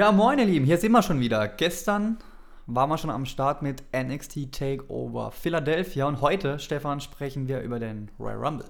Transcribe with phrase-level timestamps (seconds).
[0.00, 1.46] Ja, moin ihr Lieben, hier sind wir schon wieder.
[1.46, 2.16] Gestern
[2.64, 7.78] waren wir schon am Start mit NXT Takeover Philadelphia und heute, Stefan, sprechen wir über
[7.78, 8.64] den Royal Rumble.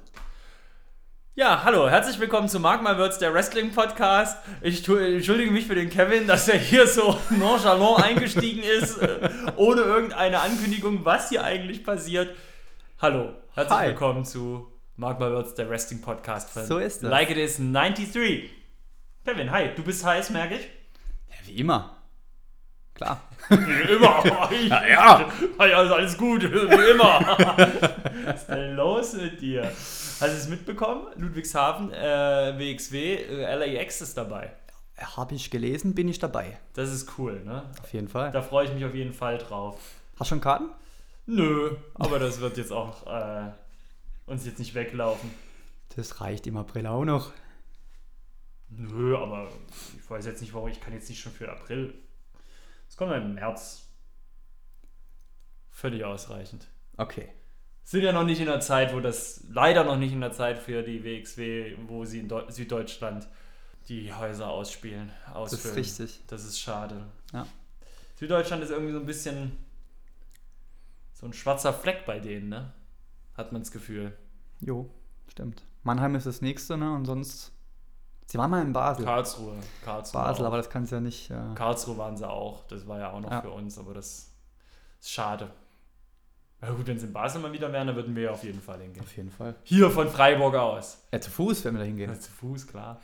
[1.36, 4.38] Ja, hallo, herzlich willkommen zu Mark My Words, der Wrestling Podcast.
[4.61, 9.82] Ich entschuldige mich für den Kevin, dass er hier so nonchalant eingestiegen ist, äh, ohne
[9.82, 12.35] irgendeine Ankündigung, was hier eigentlich passiert.
[13.00, 13.86] Hallo, herzlich Hi.
[13.90, 14.66] willkommen zu
[14.96, 16.50] Mark My Words, der Wrestling Podcast.
[16.50, 17.08] von So ist das.
[17.08, 18.50] Like It Is 93.
[19.24, 20.79] Kevin, hi, du bist heiß, merke ich.
[21.50, 21.96] Wie immer.
[22.95, 23.21] Klar.
[23.49, 24.22] Wie immer.
[24.68, 25.29] ja, ja.
[25.58, 27.21] Also alles gut, wie immer.
[28.25, 29.64] Was ist denn los mit dir?
[29.64, 31.08] Hast du es mitbekommen?
[31.17, 34.52] Ludwigshafen, äh, WXW, äh, LAX ist dabei.
[34.97, 36.61] Habe ich gelesen, bin ich dabei.
[36.74, 37.64] Das ist cool, ne?
[37.83, 38.30] Auf jeden Fall.
[38.30, 39.77] Da freue ich mich auf jeden Fall drauf.
[40.20, 40.70] Hast du schon Karten?
[41.27, 43.50] Nö, aber das wird jetzt auch äh,
[44.27, 45.30] uns jetzt nicht weglaufen.
[45.96, 47.33] Das reicht im April auch noch.
[48.70, 49.48] Nö, aber
[49.98, 50.68] ich weiß jetzt nicht, warum.
[50.68, 51.94] Ich kann jetzt nicht schon für April.
[52.86, 53.88] Das kommt dann im März.
[55.70, 56.66] Völlig ausreichend.
[56.96, 57.28] Okay.
[57.82, 60.58] Sind ja noch nicht in der Zeit, wo das leider noch nicht in der Zeit
[60.58, 63.27] für die WXW, wo sie in Deu Süddeutschland
[63.88, 65.78] die Häuser ausspielen, Das ausfüllen.
[65.78, 66.20] ist richtig.
[66.28, 67.06] Das ist schade.
[67.32, 67.46] Ja.
[68.16, 69.56] Süddeutschland ist irgendwie so ein bisschen
[71.14, 72.72] so ein schwarzer Fleck bei denen, ne?
[73.36, 74.16] Hat man das Gefühl.
[74.60, 74.90] Jo,
[75.28, 75.62] stimmt.
[75.82, 76.92] Mannheim ist das nächste, ne?
[76.94, 77.52] Und sonst.
[78.31, 79.05] Sie waren mal in Basel.
[79.05, 79.55] Karlsruhe.
[79.84, 80.47] Karlsruhe, Basel, auch.
[80.48, 81.31] aber das kannst du ja nicht.
[81.31, 82.64] Äh, Karlsruhe waren sie auch.
[82.69, 83.41] Das war ja auch noch Ja.
[83.42, 84.31] für uns, aber das
[85.00, 85.50] ist schade.
[86.61, 88.61] Na gut, wenn sie in Basel mal wieder wären, dann würden wir ja auf jeden
[88.61, 89.03] Fall hingehen.
[89.03, 89.56] auf jeden Fall.
[89.64, 90.98] Hier von Freiburg aus.
[91.11, 92.11] Ja, zu Fuß werden wir da hingehen.
[92.12, 93.01] Ja, zu Fuß, klar.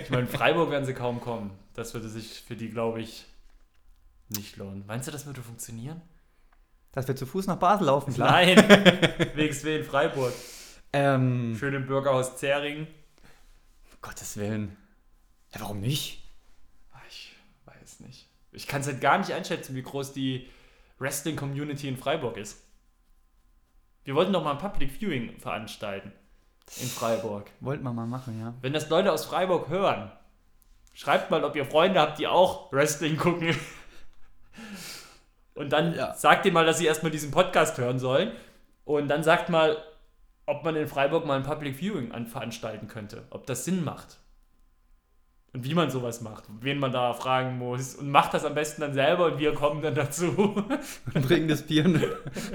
[0.00, 1.50] Ich meine, in Freiburg werden sie kaum kommen.
[1.74, 3.26] Das würde sich für die, glaube ich,
[4.30, 4.84] nicht lohnen.
[4.86, 6.00] Meinst du, das würde funktionieren?
[6.92, 8.30] Dass wir zu Fuß nach Basel laufen, klar.
[8.30, 8.56] Nein.
[9.34, 10.32] WXW in Freiburg.
[10.92, 12.86] Ähm, Schön im Bürgerhaus Zering.
[14.04, 14.76] Gottes Willen.
[15.54, 16.22] Ja, warum nicht?
[16.92, 17.34] Ah, Ich
[17.64, 18.28] weiß nicht.
[18.52, 20.48] Ich kann es halt gar nicht einschätzen, wie groß die
[20.98, 22.62] Wrestling-Community in Freiburg ist.
[24.04, 26.12] Wir wollten doch mal ein Public Viewing veranstalten.
[26.80, 27.50] In Freiburg.
[27.60, 28.52] Wollten wir mal machen, ja.
[28.60, 30.12] Wenn das Leute aus Freiburg hören,
[30.92, 33.56] schreibt mal, ob ihr Freunde habt, die auch Wrestling gucken.
[35.54, 36.14] Und dann Ja.
[36.14, 38.32] sagt denen mal, dass sie erstmal diesen Podcast hören sollen.
[38.84, 39.82] Und dann sagt mal,
[40.46, 43.24] ob man in Freiburg mal ein Public Viewing an veranstalten könnte.
[43.30, 44.18] Ob das Sinn macht.
[45.52, 46.44] Und wie man sowas macht.
[46.60, 47.94] Wen man da fragen muss.
[47.94, 50.26] Und macht das am besten dann selber und wir kommen dann dazu.
[51.14, 52.02] Und bringen das Bier und,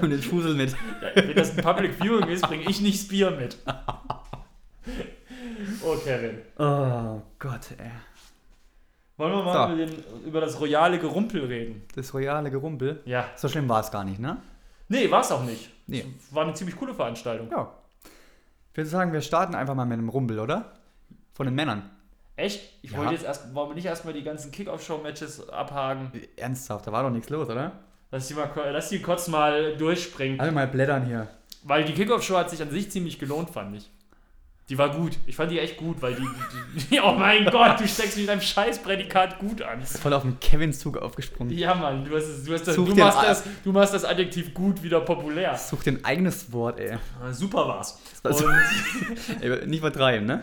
[0.02, 0.76] und den Fusel mit.
[1.00, 3.56] Ja, wenn das ein Public Viewing ist, bringe ich nicht das Bier mit.
[5.82, 6.38] Oh, Kevin.
[6.58, 7.90] Oh Gott, ey.
[9.16, 9.74] Wollen wir mal So.
[9.74, 11.82] über, den, über das royale Gerumpel reden?
[11.94, 13.00] Das royale Gerumpel.
[13.06, 13.26] Ja.
[13.36, 14.38] So schlimm war es gar nicht, ne?
[14.88, 15.70] Nee, war es auch nicht.
[15.86, 16.04] Nee.
[16.30, 17.50] War eine ziemlich coole Veranstaltung.
[17.50, 17.72] Ja.
[18.72, 20.72] Ich würde sagen, wir starten einfach mal mit einem Rumpel, oder?
[21.32, 21.88] Von den Männern.
[22.36, 22.60] Echt?
[22.82, 22.98] Ich Ja.
[22.98, 26.12] wollte jetzt erst, wollen wir nicht erstmal die ganzen Kickoff-Show-Matches abhaken?
[26.36, 27.72] Ernsthaft, da war doch nichts los, oder?
[28.12, 30.40] Lass die, mal, lass die kurz mal durchspringen.
[30.40, 31.28] Alle mal blättern hier.
[31.62, 33.90] Weil die Kickoff-Show hat sich an sich ziemlich gelohnt, fand ich.
[34.70, 35.18] Die war gut.
[35.26, 36.22] Ich fand die echt gut, weil die.
[36.22, 39.82] die, die oh mein Gott, du steckst mich mit deinem Scheißprädikat gut an.
[39.82, 41.52] Voll auf den Kevin-Zug aufgesprungen.
[41.58, 44.80] Ja, Mann, du, hast du, hast das, du, machst das, du machst das Adjektiv gut
[44.80, 45.56] wieder populär.
[45.56, 46.96] Such dir ein eigenes Wort, ey.
[47.20, 48.00] Ah, Super war's.
[48.22, 48.48] Also-
[49.40, 50.42] ey nicht übertreiben, ne?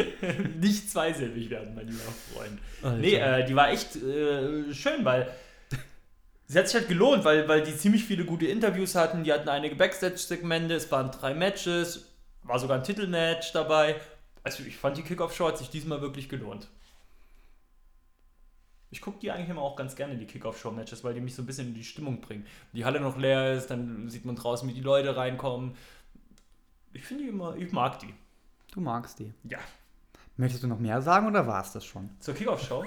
[0.60, 2.00] nicht zweisilbig werden, mein lieber
[2.32, 2.58] Freund.
[2.82, 2.96] Alter.
[2.96, 5.28] Nee, äh, die war echt äh, schön, weil
[6.46, 9.24] sie hat sich halt gelohnt, weil, weil die ziemlich viele gute Interviews hatten.
[9.24, 12.07] Die hatten einige Backstage-Segmente, es waren drei Matches,
[12.48, 14.00] war sogar ein Titelmatch dabei.
[14.42, 16.68] Also ich fand die Kickoff-Show hat sich diesmal wirklich gelohnt.
[18.90, 21.46] Ich gucke die eigentlich immer auch ganz gerne, die Kickoff-Show-Matches, weil die mich so ein
[21.46, 22.46] bisschen in die Stimmung bringen.
[22.72, 25.76] Die Halle noch leer ist, dann sieht man draußen, wie die Leute reinkommen.
[26.94, 28.14] Ich finde die immer, ich mag die.
[28.72, 29.34] Du magst die.
[29.44, 29.58] Ja.
[30.40, 32.10] Möchtest du noch mehr sagen oder war es das schon?
[32.20, 32.84] Zur Kickoff-Show?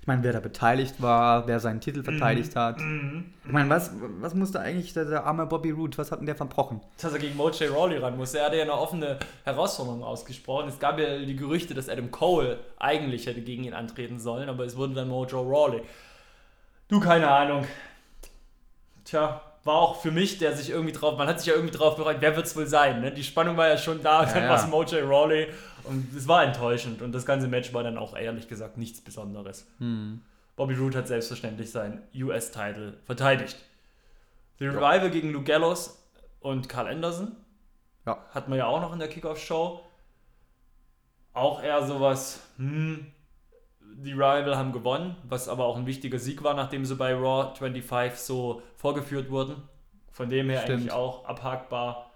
[0.00, 2.78] Ich meine, wer da beteiligt war, wer seinen Titel verteidigt hat.
[2.78, 3.34] mhm.
[3.44, 3.90] Ich meine, was,
[4.20, 6.80] was musste eigentlich der, der arme Bobby Roode, was hat denn der verbrochen?
[7.02, 8.38] dass er gegen Mojay Rawley ran musste.
[8.38, 10.68] Er hatte ja eine offene Herausforderung ausgesprochen.
[10.68, 14.64] Es gab ja die Gerüchte, dass Adam Cole eigentlich hätte gegen ihn antreten sollen, aber
[14.64, 15.82] es wurde dann Mojo Rawley.
[16.88, 17.66] Du, keine Ahnung.
[19.04, 21.96] Tja, war auch für mich, der sich irgendwie drauf, man hat sich ja irgendwie drauf
[21.96, 23.00] bereitet, wer wird es wohl sein?
[23.00, 23.12] Ne?
[23.12, 24.48] Die Spannung war ja schon da, Ja, dann ja.
[24.48, 25.48] war es Mojay Rawley
[25.84, 29.66] und es war enttäuschend und das ganze Match war dann auch ehrlich gesagt nichts Besonderes.
[29.78, 30.22] Hm.
[30.56, 33.56] Bobby Roode hat selbstverständlich seinen US-Title verteidigt.
[34.58, 35.98] The Revival gegen Lou Gallows
[36.40, 37.36] und Carl Anderson.
[38.06, 38.18] Ja.
[38.30, 39.80] Hat man ja auch noch in der Kickoff-Show.
[41.32, 43.06] Auch eher sowas, hm,
[43.80, 47.54] die Rival haben gewonnen, was aber auch ein wichtiger Sieg war, nachdem sie bei Raw
[47.56, 49.62] 25 so vorgeführt wurden.
[50.10, 50.80] Von dem her Stimmt.
[50.80, 52.10] eigentlich auch abhakbar.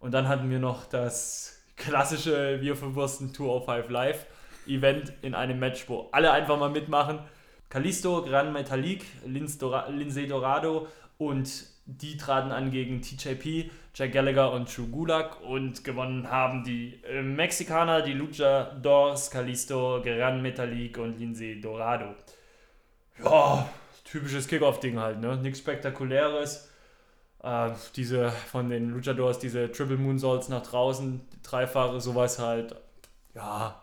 [0.00, 4.26] Und dann hatten wir noch das klassische Wir verwursten 205 Live
[4.66, 7.20] Event in einem Match, wo alle einfach mal mitmachen.
[7.68, 10.88] Kalisto, Gran Metalik, Lindsay Dorado
[11.18, 17.00] und die traten an gegen TJP, Jack Gallagher und True Gulag und gewonnen haben die
[17.04, 22.14] äh, Mexikaner, die Luchadors, Kalisto, Gran Metalik und Lindsay Dorado.
[23.22, 23.68] Ja,
[24.04, 25.36] typisches Kickoff-Ding halt, ne?
[25.36, 26.70] Nichts Spektakuläres.
[27.42, 32.74] Äh, diese von den Luchadors, diese Triple Moonsaults nach draußen, dreifache, sowas halt.
[33.34, 33.80] Ja,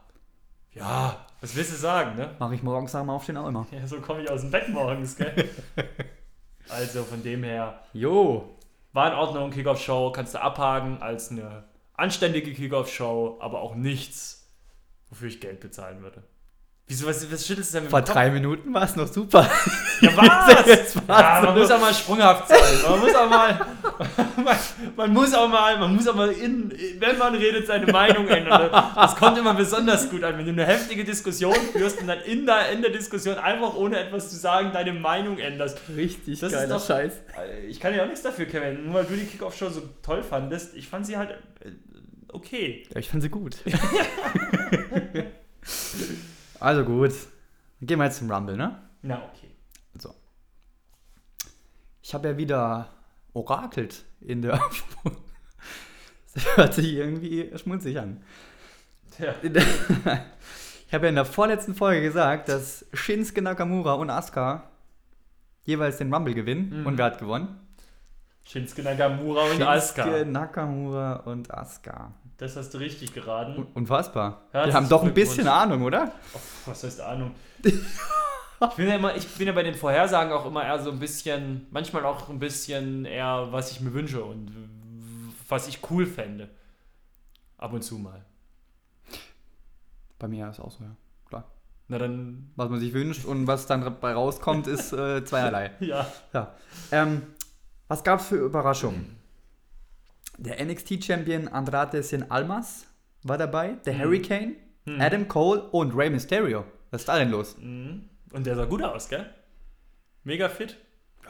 [0.76, 2.36] ja, was willst du sagen, ne?
[2.40, 3.68] Mache ich morgens nach dem Aufstehen auch immer.
[3.72, 5.50] Ja, so komme ich aus dem Bett morgens, gell?
[6.70, 7.82] also von dem her.
[7.94, 8.56] Jo.
[8.92, 11.64] War in Ordnung, Kickoff-Show, kannst du abhaken als eine
[11.96, 14.48] anständige Kickoff-Show, aber auch nichts,
[15.10, 16.24] wofür ich Geld bezahlen würde.
[16.88, 19.50] Wieso, was, was schüttelst du denn mit Vor drei Minuten war es noch super.
[20.02, 20.96] Ja, was?
[21.08, 22.60] Ja, man muss auch mal sprunghaft sein.
[22.90, 23.66] Man muss auch mal,
[24.44, 24.58] man,
[24.96, 28.70] man muss auch mal, man muss auch mal in, wenn man redet, seine Meinung ändern.
[28.96, 32.46] Das kommt immer besonders gut an, wenn du eine heftige Diskussion führst und dann in
[32.46, 35.80] der, in der Diskussion einfach ohne etwas zu sagen deine Meinung änderst.
[35.96, 37.14] Richtig Das ist geiler doch- Scheiß.
[37.70, 38.86] Ich kann ja auch nichts dafür, Kevin.
[38.86, 41.32] Nur weil du die Kickoff-Show so toll fandest, ich fand sie halt
[41.62, 41.70] äh,
[42.30, 42.84] okay.
[42.94, 43.58] Ja, ich fand sie gut.
[46.60, 47.12] also gut.
[47.80, 48.80] Dann gehen wir jetzt zum Rumble, ne?
[49.02, 49.53] Na, okay.
[52.02, 52.90] Ich habe ja wieder
[53.34, 54.60] orakelt in der.
[56.34, 58.22] das hört sich irgendwie schmutzig an.
[59.16, 59.34] Tja.
[60.88, 64.70] Ich habe ja in der vorletzten Folge gesagt, dass Shinsuke Nakamura und Asuka
[65.64, 66.82] jeweils den Rumble gewinnen.
[66.82, 66.86] Mhm.
[66.88, 67.60] Und wer hat gewonnen?
[68.44, 70.26] Shinsuke Nakamura und Shinsuke Asuka.
[70.26, 72.14] Nakamura und Asuka.
[72.38, 73.58] Das hast du richtig geraten.
[73.60, 74.42] Un- Unfassbar.
[74.52, 76.12] Wir Herzlichen haben doch ein bisschen Ahnung, oder?
[76.34, 77.34] Oh, was heißt Ahnung?
[78.72, 81.00] Ich bin, ja immer, ich bin ja bei den Vorhersagen auch immer eher so ein
[81.00, 84.52] bisschen, manchmal auch ein bisschen eher, was ich mir wünsche und
[85.48, 86.50] was ich cool fände.
[87.58, 88.24] Ab und zu mal.
[90.20, 90.96] Bei mir ist auch so, ja.
[91.28, 91.46] Klar.
[91.88, 95.72] Na dann, Was man sich wünscht und was dann dabei rauskommt, ist äh, zweierlei.
[95.80, 96.08] ja.
[96.34, 96.54] Ja.
[96.92, 97.24] Ähm,
[97.88, 99.18] was gab es für Überraschungen?
[100.38, 102.86] Der NXT-Champion Andrade Cien Almas
[103.24, 104.00] war dabei, der Mhm.
[104.02, 104.56] Hurricane,
[104.86, 105.00] Hm.
[105.00, 106.66] Adam Cole und Rey Mysterio.
[106.92, 107.56] Was ist da denn los?
[107.58, 108.10] Mhm.
[108.34, 109.26] Und der sah gut aus, gell?
[110.24, 110.76] Mega fit.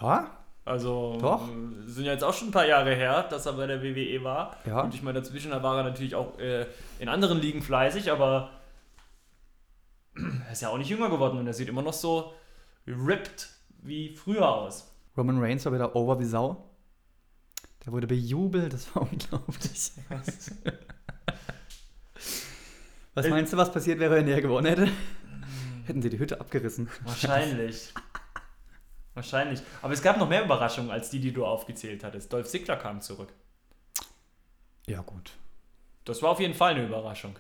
[0.02, 0.32] Ja,
[0.66, 1.48] Also, Doch.
[1.86, 4.58] sind ja jetzt auch schon ein paar Jahre her, dass er bei der WWE war.
[4.66, 4.82] ja.
[4.82, 6.66] Und ich meine, dazwischen war er natürlich auch äh,
[7.00, 8.52] in anderen Ligen fleißig, aber
[10.16, 12.34] er ist ja auch nicht jünger geworden und er sieht immer noch so
[12.88, 13.50] ripped
[13.82, 14.90] wie früher aus.
[15.18, 16.70] Roman Reigns war wieder over wie Sau.
[17.86, 19.92] Der wurde bejubelt, das war unglaublich.
[23.16, 24.90] Was meinst du, was passiert wäre, wenn er gewonnen hätte?
[25.86, 26.90] Hätten sie die Hütte abgerissen.
[27.04, 27.94] Wahrscheinlich.
[29.14, 29.62] Wahrscheinlich.
[29.82, 32.32] Aber es gab noch mehr Überraschungen als die, die du aufgezählt hattest.
[32.34, 33.34] Dolph Ziggler kam zurück.
[34.88, 35.32] Ja, gut.
[36.06, 37.36] Das war auf jeden Fall eine Überraschung,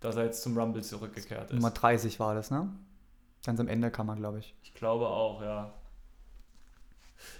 [0.00, 1.56] dass er jetzt zum Rumble zurückgekehrt ist.
[1.56, 2.68] Nummer 30 war das, ne?
[3.44, 4.54] Ganz am Ende kam er, glaube ich.
[4.62, 5.72] Ich glaube auch, ja.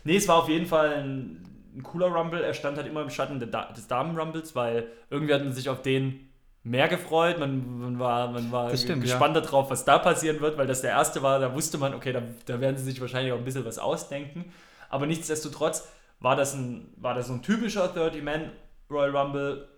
[0.04, 1.44] Nee, es war auf jeden Fall ein,
[1.74, 2.42] ein cooler Rumble.
[2.42, 6.25] Er stand halt immer im Schatten des Damen-Rumbles, weil irgendwie hat man sich auf den
[6.66, 7.38] mehr gefreut.
[7.38, 10.90] Man, man war, man war stimmt, gespannt darauf, was da passieren wird, weil das der
[10.90, 11.38] erste war.
[11.38, 14.52] Da wusste man, okay, da, da werden sie sich wahrscheinlich auch ein bisschen was ausdenken.
[14.88, 15.88] Aber nichtsdestotrotz
[16.20, 18.50] war das ein, war das so ein typischer 30-Man
[18.90, 19.68] Royal Rumble,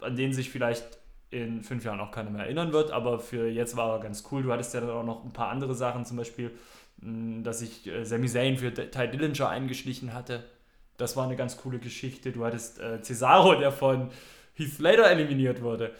[0.00, 0.84] an den sich vielleicht
[1.30, 4.44] in fünf Jahren auch keiner mehr erinnern wird, aber für jetzt war er ganz cool.
[4.44, 6.52] Du hattest ja dann auch noch ein paar andere Sachen, zum Beispiel,
[6.98, 10.44] dass sich äh, Sami Zayn für Ty Dillinger eingeschlichen hatte.
[10.96, 12.30] Das war eine ganz coole Geschichte.
[12.32, 14.10] Du hattest äh, Cesaro, der von
[14.56, 15.92] Heath Slater eliminiert wurde.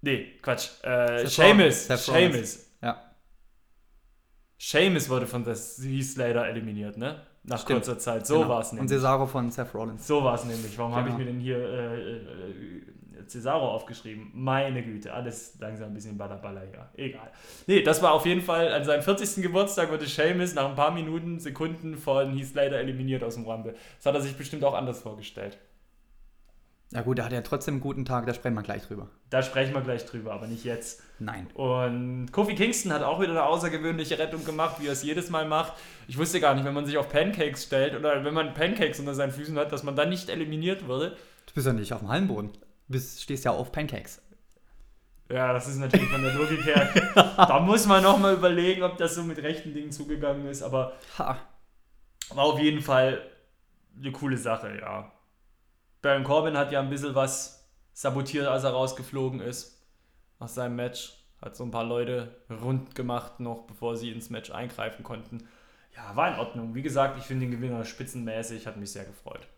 [0.00, 0.68] Nee, Quatsch.
[0.82, 1.88] Äh, Rollins.
[2.04, 2.70] Sheamus.
[2.82, 3.10] Ja.
[4.58, 5.56] Sheamus wurde von Heath
[6.04, 7.24] Slater eliminiert, ne?
[7.44, 7.80] Nach Stimmt.
[7.80, 8.26] kurzer Zeit.
[8.26, 8.48] So Genau.
[8.50, 8.90] war es Und nämlich.
[8.92, 10.06] Cesaro von Seth Rollins.
[10.06, 10.76] So war es nämlich.
[10.78, 11.24] Warum habe ich Genau.
[11.26, 12.82] mir denn hier äh, äh,
[13.26, 14.30] Cesaro aufgeschrieben?
[14.32, 16.88] Meine Güte, alles langsam ein bisschen ballerballer hier.
[16.94, 17.32] Egal.
[17.66, 19.42] Nee, das war auf jeden Fall an seinem 40.
[19.42, 23.74] Geburtstag wurde Seamus nach ein paar Minuten, Sekunden von Heath Slater eliminiert aus dem Rumble.
[23.96, 25.58] Das hat er sich bestimmt auch anders vorgestellt.
[26.92, 29.08] Ja gut, da hat er trotzdem einen guten Tag, da sprechen wir gleich drüber.
[29.30, 31.02] Da sprechen wir gleich drüber, aber nicht jetzt.
[31.18, 31.46] Nein.
[31.54, 35.46] Und Kofi Kingston hat auch wieder eine außergewöhnliche Rettung gemacht, wie er es jedes Mal
[35.48, 35.72] macht.
[36.06, 39.14] Ich wusste gar nicht, wenn man sich auf Pancakes stellt oder wenn man Pancakes unter
[39.14, 41.16] seinen Füßen hat, dass man dann nicht eliminiert würde.
[41.46, 42.50] Du bist ja nicht auf dem Hallenboden.
[42.52, 42.58] Du
[42.88, 44.20] bist, stehst ja auf Pancakes.
[45.30, 46.92] Ja, das ist natürlich von der Logik her.
[47.36, 50.62] da muss man nochmal überlegen, ob das so mit rechten Dingen zugegangen ist.
[50.62, 51.38] Aber Ha.
[52.34, 53.22] war auf jeden Fall
[53.98, 55.10] eine coole Sache, ja.
[56.02, 59.82] Baron Corbin hat ja ein bisschen was sabotiert, als er rausgeflogen ist
[60.40, 61.18] nach seinem Match.
[61.40, 65.48] Hat so ein paar Leute rund gemacht noch, bevor sie ins Match eingreifen konnten.
[65.96, 66.74] Ja, war in Ordnung.
[66.74, 69.48] Wie gesagt, ich finde den Gewinner spitzenmäßig, hat mich sehr gefreut.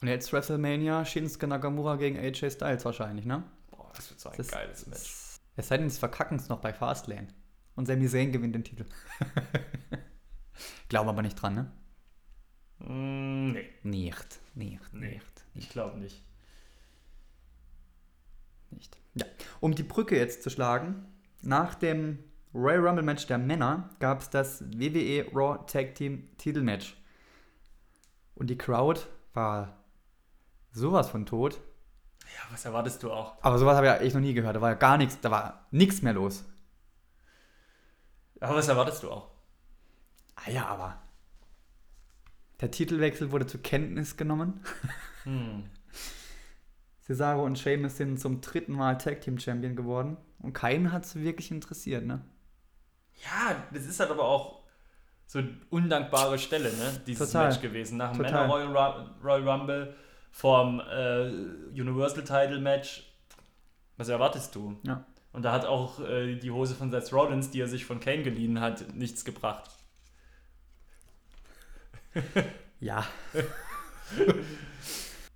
[0.00, 3.42] Und jetzt WrestleMania, Shinsuke Nakamura gegen AJ Styles wahrscheinlich, ne?
[3.70, 5.14] Boah, das wird so ein Das- geiles Match.
[5.56, 7.28] Es sei denn, sie verkacken es noch bei Fastlane.
[7.76, 8.86] und Sami Zayn gewinnt den Titel.
[10.88, 11.70] Glauben aber nicht dran, ne?
[12.86, 15.08] Mm, nee, Nicht, nicht, Nee.
[15.14, 16.22] nicht, ich glaube nicht.
[18.70, 18.96] nicht.
[19.14, 19.26] Ja,
[19.60, 21.06] um die Brücke jetzt zu schlagen,
[21.42, 22.18] nach dem
[22.54, 26.96] Royal Rumble Match der Männer gab es das WWE Raw Tag Team Titelmatch.
[28.34, 29.00] Und die Crowd
[29.34, 29.76] war
[30.72, 31.60] sowas von tot.
[32.24, 33.36] Ja, was erwartest du auch?
[33.42, 34.56] Aber sowas habe ich ja echt noch nie gehört.
[34.56, 36.44] Da war ja gar nichts, da war nichts mehr los.
[38.40, 39.28] Aber was erwartest du auch?
[40.34, 41.01] Ah ja, aber
[42.62, 44.60] der Titelwechsel wurde zur Kenntnis genommen.
[45.24, 45.64] Hm.
[47.04, 50.16] Cesaro und Sheamus sind zum dritten Mal Tag Team Champion geworden.
[50.38, 52.24] Und keinen hat es wirklich interessiert, ne?
[53.24, 54.62] Ja, das ist halt aber auch
[55.26, 57.00] so eine undankbare Stelle, ne?
[57.06, 57.48] Dieses Total.
[57.48, 57.98] Match gewesen.
[57.98, 58.22] Nach dem.
[58.22, 59.96] Männer Royal, Royal Rumble
[60.30, 61.28] vorm äh,
[61.70, 63.12] Universal Title Match.
[63.96, 64.78] Was erwartest du?
[64.84, 65.04] Ja.
[65.32, 68.22] Und da hat auch äh, die Hose von Seth Rollins, die er sich von Kane
[68.22, 69.70] geliehen hat, nichts gebracht.
[72.80, 73.04] Ja.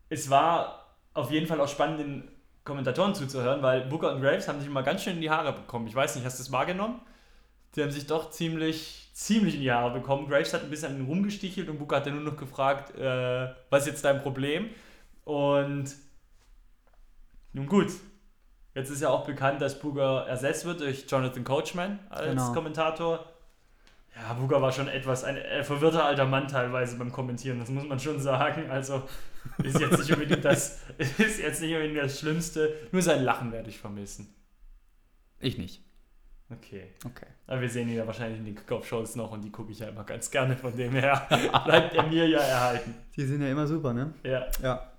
[0.08, 2.28] Es war auf jeden Fall auch spannend, den
[2.64, 5.86] Kommentatoren zuzuhören, weil Booker und Graves haben sich mal ganz schön in die Haare bekommen.
[5.86, 7.00] Ich weiß nicht, hast du es wahrgenommen?
[7.74, 10.28] Die haben sich doch ziemlich, ziemlich in die Haare bekommen.
[10.28, 13.48] Graves hat ein bisschen an ihn rumgestichelt und Booker hat dann nur noch gefragt, äh,
[13.70, 14.70] was ist jetzt dein Problem?
[15.24, 15.92] Und
[17.52, 17.90] nun gut,
[18.74, 22.52] jetzt ist ja auch bekannt, dass Booker ersetzt wird durch Jonathan Coachman als Genau.
[22.52, 23.24] Kommentator.
[24.16, 27.86] Ja, Booker war schon etwas ein äh, verwirrter alter Mann teilweise beim Kommentieren, das muss
[27.86, 28.70] man schon sagen.
[28.70, 29.06] Also
[29.62, 32.74] ist jetzt nicht unbedingt das, ist jetzt nicht unbedingt das Schlimmste.
[32.92, 34.34] Nur sein Lachen werde ich vermissen.
[35.38, 35.82] Ich nicht.
[36.50, 36.94] Okay.
[37.04, 37.26] Okay.
[37.46, 39.88] Aber wir sehen ihn ja wahrscheinlich in den Kickoff-Shows noch und die gucke ich ja
[39.88, 40.56] immer ganz gerne.
[40.56, 41.26] Von dem her
[41.64, 42.94] bleibt er mir ja erhalten.
[43.14, 44.14] Die sind ja immer super, ne?
[44.22, 44.46] Ja.
[44.62, 44.92] Ja.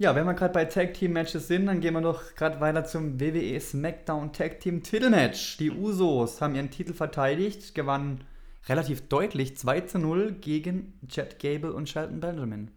[0.00, 2.84] Ja, wenn wir gerade bei Tag Team Matches sind, dann gehen wir doch gerade weiter
[2.84, 5.56] zum WWE SmackDown Tag Team Titelmatch.
[5.56, 8.22] Die Usos haben ihren Titel verteidigt, gewannen
[8.68, 12.70] relativ deutlich 2 zu 0 gegen Chad Gable und Shelton Benjamin.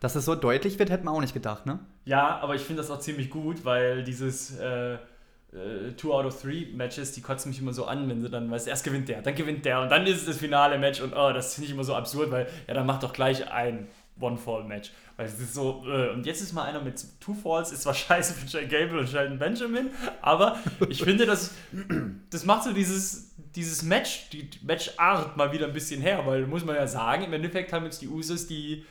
[0.00, 1.80] Dass es so deutlich wird, hätten wir auch nicht gedacht, ne?
[2.06, 6.64] Ja, aber ich finde das auch ziemlich gut, weil dieses äh, äh, out of Three
[6.72, 9.34] Matches, die kotzen mich immer so an, wenn sie dann, weißt erst gewinnt der, dann
[9.34, 11.84] gewinnt der und dann ist es das finale Match und oh, das finde ich immer
[11.84, 13.86] so absurd, weil ja, dann macht doch gleich ein
[14.20, 14.92] One-Fall-Match.
[15.16, 17.94] Weil es ist so, äh, und jetzt ist mal einer mit Two Falls, ist zwar
[17.94, 19.90] scheiße für Jay Gable und Sheldon Benjamin,
[20.20, 21.52] aber ich finde, das,
[22.30, 26.64] das macht so dieses, dieses Match, die Matchart mal wieder ein bisschen her, weil muss
[26.64, 28.84] man ja sagen, im Endeffekt haben jetzt die Usos die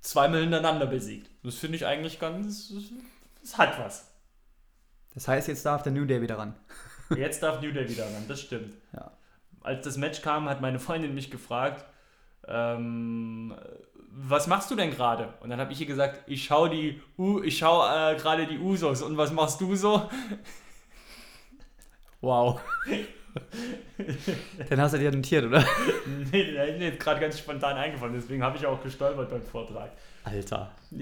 [0.00, 1.30] zweimal hintereinander besiegt.
[1.42, 2.72] Das finde ich eigentlich ganz,
[3.42, 4.12] es hat was.
[5.14, 6.54] Das heißt, jetzt darf der New Day wieder ran.
[7.16, 8.74] Jetzt darf New Day wieder ran, das stimmt.
[8.94, 9.12] Ja.
[9.60, 11.84] Als das Match kam, hat meine Freundin mich gefragt,
[12.48, 13.54] ähm,
[14.14, 15.32] was machst du denn gerade?
[15.40, 18.58] Und dann habe ich ihr gesagt, ich schaue die, U ich schaue äh, gerade die
[18.58, 19.00] Usos.
[19.02, 20.08] Und was machst du so?
[22.20, 22.60] Wow.
[24.70, 25.64] Den hast du dir notiert, oder?
[26.30, 29.42] nee, der ist mir jetzt gerade ganz spontan eingefallen, deswegen habe ich auch gestolpert beim
[29.42, 29.90] Vortrag.
[30.24, 30.70] Alter.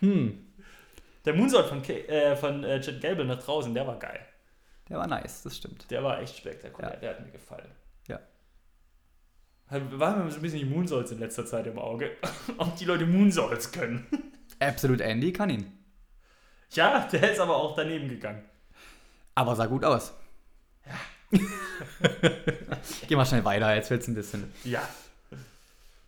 [0.00, 0.46] hm,
[1.24, 4.20] Der Moonsault von, K äh, von äh, Chad Gable nach draußen, der war geil.
[4.88, 5.90] der war nice, das stimmt.
[5.90, 6.96] Der war echt spektakulär, Ja.
[7.00, 7.70] der hat mir gefallen.
[9.70, 12.10] Halt, War mir so ein bisschen die Moonsaults in letzter Zeit im Auge.
[12.58, 14.06] Ob die Leute Moonsaults können.
[14.60, 15.72] Absolute Andy kann ihn.
[16.70, 18.42] Ja, der ist aber auch daneben gegangen.
[19.34, 20.12] Aber sah gut aus.
[20.86, 21.38] Ja.
[23.08, 24.52] Geh mal schnell weiter, jetzt wird's ein bisschen.
[24.64, 24.86] Ja.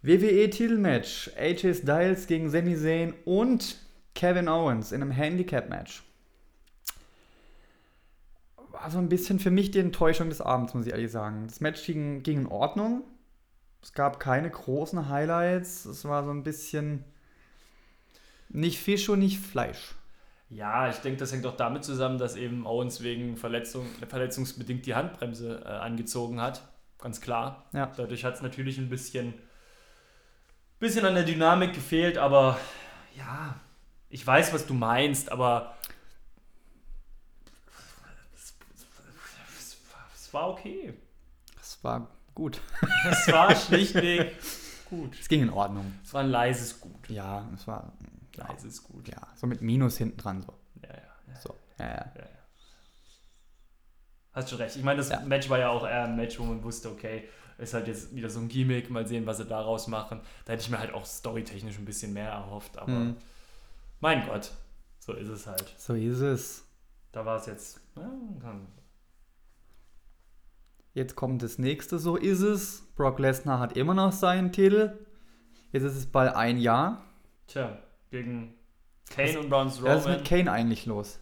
[0.03, 1.31] WWE Titelmatch.
[1.39, 3.77] AJ Styles gegen Sami Zayn und
[4.15, 6.03] Kevin Owens in einem Handicap-Match.
[8.73, 11.47] War so ein bisschen für mich die Enttäuschung des Abends, muss ich ehrlich sagen.
[11.47, 13.05] Das Match ging, ging in Ordnung.
[13.83, 15.85] Es gab keine großen Highlights.
[15.85, 17.05] Es war so ein bisschen
[18.49, 19.95] nicht Fisch und nicht Fleisch.
[20.51, 24.97] Ja, ich denke, das hängt auch damit zusammen, dass eben Owens wegen Verletzung, verletzungsbedingt die
[24.97, 26.63] Handbremse äh, angezogen hat.
[26.99, 27.65] Ganz klar.
[27.73, 27.93] Ja.
[27.97, 29.33] Dadurch hat es natürlich ein bisschen,
[30.81, 32.59] bisschen an der Dynamik gefehlt, aber
[33.17, 33.61] ja,
[34.09, 35.77] ich weiß, was du meinst, aber
[38.35, 38.55] es,
[39.57, 39.77] es,
[40.17, 40.95] es war okay.
[41.61, 42.09] Es war
[42.41, 42.61] gut.
[43.11, 44.35] Es war schlichtweg
[44.89, 45.15] gut.
[45.21, 45.93] Es ging in Ordnung.
[46.03, 47.09] Es war ein leises Gut.
[47.11, 47.93] Ja, es war
[48.35, 49.07] Leises Gut.
[49.09, 50.55] ja, so mit Minus hinten dran so.
[50.83, 51.03] Ja, ja.
[51.29, 51.41] ja.
[51.41, 51.55] So.
[51.79, 52.13] Ja, ja.
[52.17, 52.27] Ja, ja.
[54.33, 54.77] Hast schon recht.
[54.77, 55.21] Ich meine, das Ja.
[55.21, 57.29] Match war ja auch eher ein Match, wo man wusste, okay,
[57.59, 60.21] ist halt jetzt wieder so ein Gimmick, mal sehen, was sie daraus machen.
[60.45, 63.17] Da hätte ich mir halt auch storytechnisch ein bisschen mehr erhofft, aber Mhm.
[64.01, 64.53] mein Gott,
[64.99, 65.75] so ist es halt.
[65.77, 66.65] So ist es.
[67.13, 67.81] Da war es jetzt.
[67.97, 68.11] Ja,
[70.93, 72.83] Jetzt kommt das nächste, so ist es.
[72.97, 74.99] Brock Lesnar hat immer noch seinen Titel.
[75.73, 77.05] Jetzt ist es bald ein Jahr.
[77.47, 77.79] tja,
[78.11, 78.55] gegen
[79.09, 80.11] Kane und Braun Was ist Strowman.
[80.13, 81.19] mit Kane eigentlich los?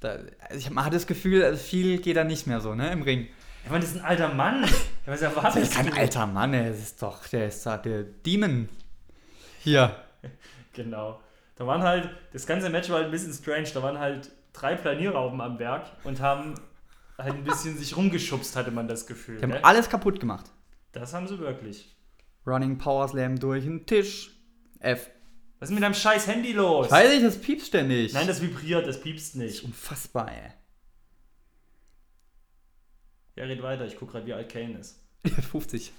[0.00, 0.18] Da,
[0.48, 3.02] also ich, man hat das Gefühl, also viel geht da nicht mehr so, ne, im
[3.02, 3.28] Ring.
[3.64, 4.64] Ich meine, das ist ein alter Mann.
[5.06, 5.96] Was Das ist kein du?
[5.96, 6.68] alter Mann, ey.
[6.68, 8.68] das ist doch, der ist da der Demon.
[9.60, 9.96] Hier.
[10.74, 11.20] Genau.
[11.56, 13.68] Da waren halt, das ganze Match war halt ein bisschen strange.
[13.74, 16.54] Da waren halt drei Planierrauben am Werk und haben
[17.22, 19.36] halt ein bisschen sich rumgeschubst, hatte man das Gefühl.
[19.36, 19.62] Die haben gell?
[19.62, 20.46] alles kaputt gemacht.
[20.92, 21.96] Das haben sie wirklich.
[22.46, 24.30] Running Power Slam durch den Tisch.
[24.80, 25.10] F.
[25.58, 26.90] Was ist mit deinem scheiß Handy los?
[26.90, 28.12] Weiß ich, das piepst ständig.
[28.12, 29.62] Nein, das vibriert, das piepst nicht.
[29.62, 30.50] Unfassbar, ey.
[33.36, 35.00] Ja, red weiter, ich guck gerade, wie alt Kane ist.
[35.50, 35.92] 50.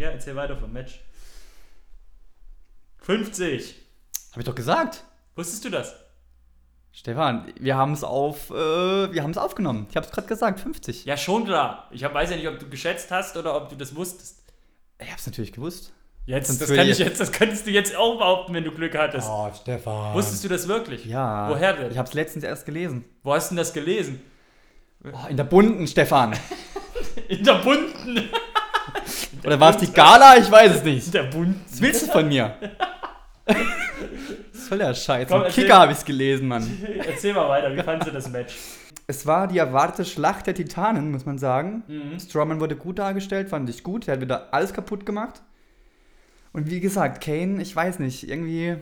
[0.00, 0.98] Ja, erzähl weiter vom Match.
[3.00, 3.74] 50!
[4.32, 5.04] Hab ich doch gesagt.
[5.34, 5.94] Wusstest du das?
[6.92, 8.54] Stefan, wir haben es auf, äh,
[9.12, 9.86] wir haben es aufgenommen.
[9.90, 11.04] Ich habe es gerade gesagt, 50.
[11.04, 11.86] Ja, schon klar.
[11.92, 14.42] Ich hab, weiß ja nicht, ob du geschätzt hast oder ob du das wusstest.
[14.98, 15.92] Ich habe es natürlich gewusst.
[16.26, 18.72] Jetzt, Sonst das, kann ich ich- jetzt, das könntest du jetzt auch behaupten, wenn du
[18.72, 19.26] Glück hattest.
[19.30, 20.14] Oh, Stefan.
[20.14, 21.04] Wusstest du das wirklich?
[21.06, 21.48] Ja.
[21.48, 21.90] Woher denn?
[21.90, 23.04] Ich habe es letztens erst gelesen.
[23.22, 24.20] Wo hast du denn das gelesen?
[25.04, 26.36] Oh, in der bunten, Stefan.
[27.28, 28.28] In der bunten.
[29.44, 30.36] Oder war es die Gala?
[30.36, 31.06] Ich weiß es nicht.
[31.06, 31.64] In der bunten.
[31.70, 32.54] Was willst du von mir?
[34.70, 35.26] Soll der Scheiß?
[35.26, 35.64] Komm, erzähl.
[35.64, 36.86] Kicker habe ich es gelesen, Mann.
[37.04, 38.56] Erzähl mal weiter, wie fandest du das Match?
[39.08, 41.82] Es war die erwartete Schlacht der Titanen, muss man sagen.
[41.88, 42.20] Mhm.
[42.20, 44.06] Strowman wurde gut dargestellt, fand ich gut.
[44.06, 45.42] Er hat wieder alles kaputt gemacht.
[46.52, 48.76] Und wie gesagt, Kane, ich weiß nicht, irgendwie,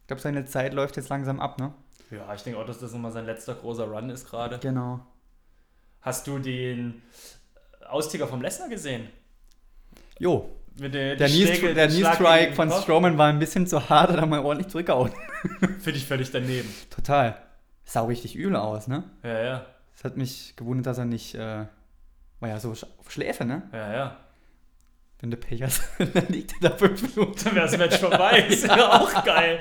[0.00, 1.72] ich glaube, seine Zeit läuft jetzt langsam ab, ne?
[2.10, 4.58] Ja, ich denke auch, dass das nochmal sein letzter großer Run ist gerade.
[4.58, 5.00] Genau.
[6.02, 7.00] Hast du den
[7.88, 9.08] Austicker vom Lesnar gesehen?
[10.18, 12.70] Jo, der, der Knee-Strike von?
[12.70, 15.12] Strowman war ein bisschen zu hart, hat er mal ordentlich zurückgehauen.
[15.80, 16.68] Finde ich völlig daneben.
[16.90, 17.36] Total.
[17.84, 19.04] Sah richtig übel aus, ne?
[19.24, 19.66] Ja, ja,
[19.96, 21.66] Es hat mich gewundert, dass er nicht, äh,
[22.40, 23.62] war ja so auf Schläfe, ne?
[23.72, 24.16] ja, ja.
[25.20, 25.82] Wenn du Pech hast,
[26.14, 27.44] dann liegt er da fünf Minuten.
[27.44, 28.38] Dann wäre das Match vorbei.
[28.48, 29.58] Ist ja auch geil.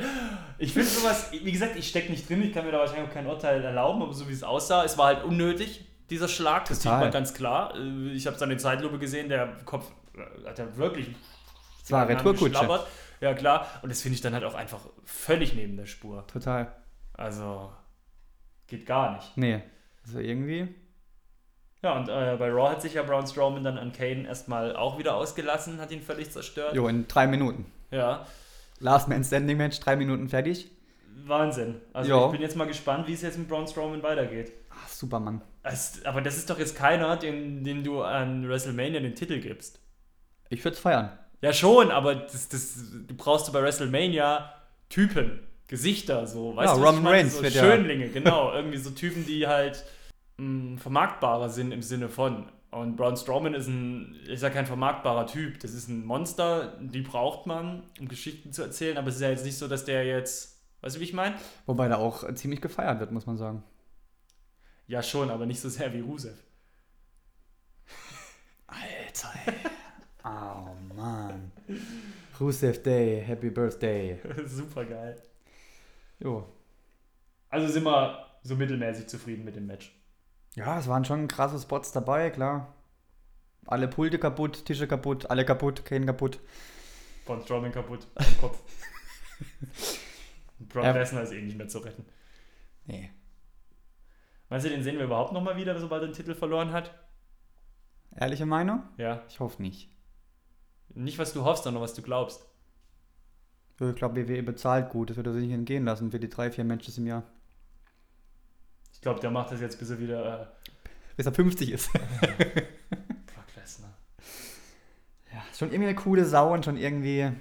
[0.58, 3.14] Ich finde sowas, wie gesagt, ich stecke nicht drin, ich kann mir da wahrscheinlich auch
[3.14, 6.80] kein Urteil erlauben, aber so wie es aussah, es war halt unnötig, dieser Schlag, das
[6.80, 6.98] Total.
[6.98, 7.74] sieht man ganz klar.
[7.76, 9.92] Äh, Ich habe es an der Zeitlupe gesehen, der Kopf
[10.46, 11.10] hat ja wirklich
[11.84, 12.86] Es war Retourkutsche.
[13.22, 13.68] Ja, klar.
[13.82, 16.26] Und das finde ich dann halt auch einfach völlig neben der Spur.
[16.28, 16.74] Total.
[17.14, 17.72] Also,
[18.68, 19.36] geht gar nicht.
[19.36, 19.62] Nee.
[20.06, 20.74] Also irgendwie.
[21.82, 24.98] Ja, und äh, bei Raw hat sich ja Braun Strowman dann an Kane erstmal auch
[24.98, 26.76] wieder ausgelassen, hat ihn völlig zerstört.
[26.76, 27.66] Jo, in drei Minuten.
[27.92, 28.26] Ja,
[28.80, 30.72] Last Man Standing Match, drei Minuten fertig.
[31.26, 31.82] Wahnsinn.
[31.94, 32.26] Also Ja.
[32.26, 34.54] ich bin jetzt mal gespannt, wie es jetzt mit Braun Strowman weitergeht.
[34.70, 35.42] Ach, Supermann.
[35.64, 39.80] Es, aber das ist doch jetzt keiner, den, den du an WrestleMania den Titel gibst.
[40.50, 41.18] Ich würde es feiern.
[41.42, 42.76] Ja schon, aber das, das,
[43.08, 44.54] du brauchst du bei WrestleMania
[44.90, 46.56] Typen, Gesichter, so.
[46.56, 47.08] Weißt Ja, du, Roman?
[47.14, 48.52] Reigns so wird ja- Schönlinge, genau.
[48.54, 49.86] Irgendwie so Typen, die halt
[50.38, 52.50] mh, vermarktbarer sind im Sinne von.
[52.72, 55.60] Und Braun Strowman ist ein, ist ja kein vermarktbarer Typ.
[55.60, 58.98] Das ist ein Monster, die braucht man, um Geschichten zu erzählen.
[58.98, 61.36] Aber es ist ja jetzt nicht so, dass der jetzt, weißt du, wie ich meine?
[61.66, 63.64] Wobei da auch ziemlich gefeiert wird, muss man sagen.
[64.88, 66.36] Ja schon, aber nicht so sehr wie Rusev.
[68.68, 69.54] Alter, ey.
[72.40, 74.20] Rusev Day, Happy Birthday.
[74.46, 75.22] Super geil.
[76.20, 76.48] Jo.
[77.50, 79.96] Also sind wir so mittelmäßig zufrieden mit dem Match.
[80.56, 82.74] Ja, es waren schon krasse Spots dabei, klar.
[83.66, 86.40] Alle Pulte kaputt, Tische kaputt, alle kaputt, Kane kaputt.
[87.26, 88.62] Braun Strowman kaputt im Kopf.
[90.60, 90.92] Brock Ja.
[90.92, 92.06] Lesnar ist eh nicht mehr zu retten.
[92.86, 93.12] Nee.
[94.50, 96.92] Meinst du, den sehen wir überhaupt nochmal wieder, sobald er den Titel verloren hat?
[98.16, 98.84] Ehrliche Meinung?
[98.98, 99.24] Ja.
[99.30, 99.92] Ich hoffe nicht.
[100.96, 102.46] Nicht, was du hoffst, sondern was du glaubst.
[103.80, 105.10] Ich glaube, WWE bezahlt gut.
[105.10, 107.24] Das wird er sich nicht entgehen lassen für die drei, vier Matches im Jahr.
[108.94, 110.42] Ich glaube, der macht das jetzt, bis er wieder.
[110.42, 110.46] Äh,
[111.16, 111.94] Bis er 50 ist.
[111.94, 112.04] Brock
[113.56, 113.94] Lesnar.
[115.34, 117.32] Ja, schon irgendwie eine coole Sau und schon irgendwie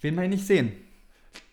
[0.00, 0.72] will man ihn nicht sehen.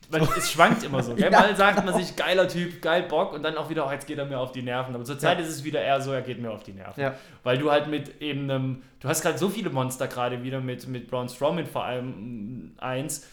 [0.09, 1.15] Weil es schwankt immer so.
[1.15, 1.29] Ja.
[1.29, 4.17] Mal sagt man sich, geiler Typ, geil Bock und dann auch wieder, oh, jetzt geht
[4.17, 4.93] er mir auf die Nerven.
[4.95, 5.43] Aber zurzeit Ja.
[5.43, 7.01] ist es wieder eher so, er geht mir auf die Nerven.
[7.01, 7.15] Ja.
[7.43, 10.87] Weil du halt mit eben einem, du hast gerade so viele Monster gerade wieder mit,
[10.87, 13.27] mit Braun Strowman vor allem mm, eins.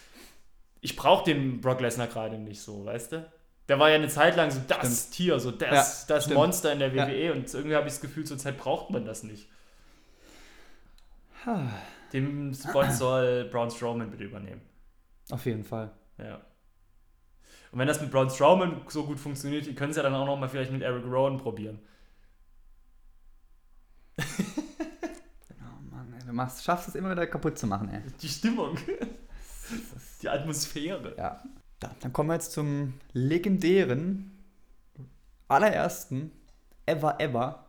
[0.81, 3.33] Ich brauche den Brock Lesnar gerade nicht so, weißt du?
[3.69, 6.39] Der war ja eine Zeit lang so das Tier, so das, das stimmt.
[6.39, 6.93] Monster in der.
[6.93, 9.49] WWE und irgendwie habe ich das Gefühl, zurzeit braucht man das nicht.
[12.13, 14.61] Den Spot soll Braun Strowman bitte übernehmen.
[15.31, 15.91] Auf jeden Fall.
[16.19, 16.41] Ja.
[17.73, 20.27] Und wenn das mit Braun Strowman so gut funktioniert, die können es ja dann auch
[20.27, 21.81] noch mal vielleicht mit Eric Rowan probieren.
[25.65, 28.03] Oh Mann, ey, du machst, schaffst es immer wieder kaputt zu machen, ey.
[28.21, 28.77] Die Stimmung.
[30.23, 31.15] Die Atmosphäre.
[31.17, 31.43] Ja.
[31.81, 34.31] Da, dann kommen wir jetzt zum legendären,
[35.49, 36.31] allerersten,
[36.87, 37.67] ever, ever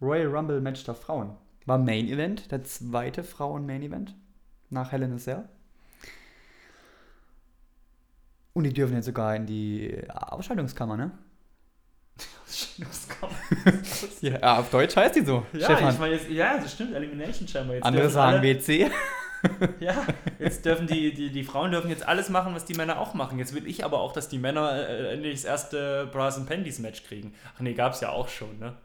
[0.00, 1.36] Royal Rumble Match der Frauen.
[1.66, 4.16] War Main Event, der zweite Frauen Main Event
[4.70, 5.48] nach Hell in a Cell.
[8.52, 11.10] Und die dürfen jetzt sogar in die Ausscheidungskammer, ne?
[12.46, 13.32] Ausscheidungskammer.
[14.20, 15.46] ja, auf Deutsch heißt die so.
[15.52, 15.94] Ja, Stefan.
[15.94, 17.74] ich meine, jetzt, ja, das stimmt, Elimination Chamber.
[17.74, 18.90] Jetzt Andere sagen alle, WC.
[19.80, 20.06] Ja,
[20.38, 23.40] jetzt dürfen die, die, die Frauen dürfen jetzt alles machen, was die Männer auch machen.
[23.40, 26.78] Jetzt will ich aber auch, dass die Männer äh, endlich das erste Brass and Panties
[26.78, 27.34] Match kriegen.
[27.56, 28.76] Ach nee, gab's ja auch schon, ne?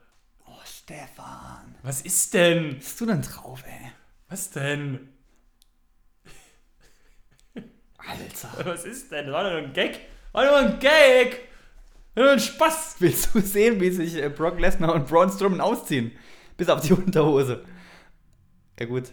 [0.48, 1.76] Oh, Stefan.
[1.84, 2.70] Was ist denn?
[2.70, 3.92] Was bist du denn drauf, ey?
[4.30, 5.10] Was denn?
[7.98, 8.50] Alter.
[8.72, 9.32] Was ist denn?
[9.32, 10.00] War doch nur ein Gag.
[10.32, 11.40] War nur ein Gag.
[12.16, 12.96] War nur ein Spaß.
[13.00, 16.12] Willst du sehen, wie sich äh, Brock Lesnar und Braun Strowman ausziehen?
[16.58, 17.64] Bis auf die Unterhose.
[18.80, 19.06] Ja gut.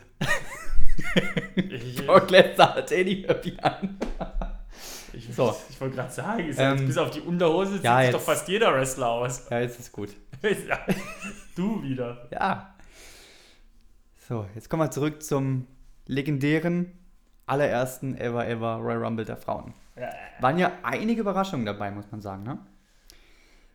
[1.56, 3.98] Ich, Brock Lesnar hat eh die Höppi an.
[5.12, 5.56] ich, So.
[5.70, 8.14] ich wollte gerade sagen, ist Ähm, jetzt bis auf die Unterhose sieht ja, sich jetzt-
[8.14, 9.46] doch fast jeder Wrestler aus.
[9.50, 10.10] Ja, jetzt ist gut.
[11.56, 12.28] du wieder.
[12.30, 12.74] Ja.
[14.28, 15.66] So, jetzt kommen wir zurück zum
[16.06, 16.92] legendären
[17.46, 19.74] allerersten Ever Ever Royal Rumble der Frauen.
[19.96, 20.10] Ja.
[20.40, 22.58] Waren ja einige Überraschungen dabei, muss man sagen, ne?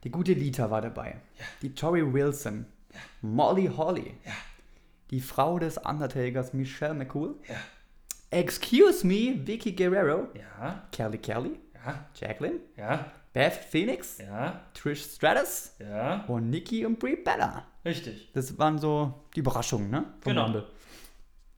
[0.03, 1.17] Die gute Lita war dabei.
[1.61, 2.65] Die Tori Wilson.
[3.21, 4.15] Molly Holly.
[5.11, 7.35] Die Frau des Undertakers Michelle McCool.
[7.47, 7.55] Ja.
[8.31, 10.27] Excuse me, Vicky Guerrero.
[10.33, 11.59] Ja, Kelly Kelly.
[11.73, 12.59] ja, Jacqueline.
[12.77, 14.19] ja, Beth Phoenix.
[14.19, 15.73] ja, Trish Stratus.
[15.79, 16.23] ja.
[16.27, 17.65] Und Nikki und Brie Bella.
[17.83, 18.31] Richtig.
[18.33, 20.05] Das waren so die Überraschungen, ne?
[20.21, 20.43] vom Genau.
[20.45, 20.67] Rumble.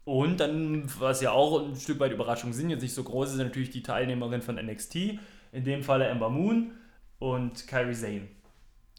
[0.04, 3.38] Und dann, was ja auch ein Stück weit Überraschungen sind, jetzt nicht so groß, ist
[3.38, 4.96] natürlich die Teilnehmerin von NXT.
[5.52, 6.72] In dem Falle Ember Moon
[7.20, 8.28] und Kyrie Zane.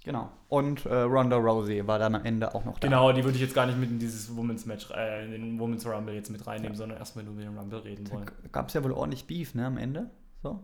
[0.05, 0.31] Genau.
[0.49, 2.89] Und äh, Ronda Rousey war dann am Ende auch noch da.
[2.89, 5.59] Genau, die würde ich jetzt gar nicht mit in dieses Women's Match, äh, in den
[5.59, 8.31] Women's Rumble jetzt mit reinnehmen, sondern erstmal nur mit dem Rumble reden wollen.
[8.51, 10.11] Gab es ja wohl ordentlich Beef, ne, am Ende.
[10.43, 10.61] So.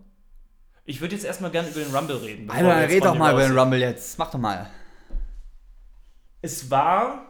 [0.84, 2.50] Ich würde jetzt erstmal gerne über den Rumble reden.
[2.50, 4.18] Alter, red doch mal über den Rumble jetzt.
[4.18, 4.68] Mach doch mal.
[6.42, 7.27] Es war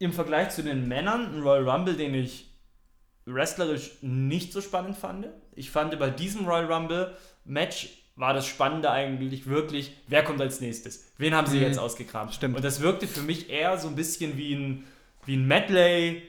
[0.00, 2.48] im Vergleich zu den Männern ein Royal Rumble, den ich
[3.26, 5.28] wrestlerisch nicht so spannend fand.
[5.54, 10.60] Ich fand bei diesem Royal Rumble Match war das Spannende eigentlich wirklich, wer kommt als
[10.60, 11.06] nächstes?
[11.16, 11.62] Wen haben sie Mhm.
[11.64, 12.34] jetzt ausgekramt?
[12.34, 12.56] Stimmt.
[12.56, 14.84] Und das wirkte für mich eher so ein bisschen wie ein,
[15.26, 16.22] wie ein Medley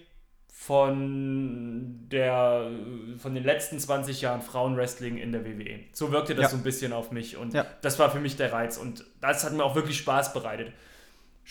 [0.47, 2.69] von der
[3.17, 5.79] von den letzten 20 Jahren Frauenwrestling in der WWE.
[5.91, 6.49] So wirkte das Ja.
[6.49, 7.65] so ein bisschen auf mich und Ja.
[7.81, 10.71] das war für mich der Reiz und das hat mir auch wirklich Spaß bereitet.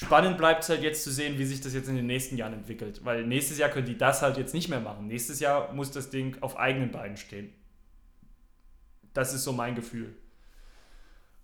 [0.02, 2.54] Spannend bleibt es halt jetzt zu sehen, wie sich das jetzt in den nächsten Jahren
[2.54, 5.08] entwickelt, weil nächstes Jahr können die das halt jetzt nicht mehr machen.
[5.08, 7.52] Nächstes Jahr muss das Ding auf eigenen Beinen stehen.
[9.12, 10.16] Das ist so mein Gefühl.